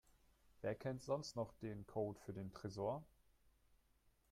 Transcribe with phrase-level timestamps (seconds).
[0.63, 3.03] Wer kennt sonst noch den Code für den Tresor?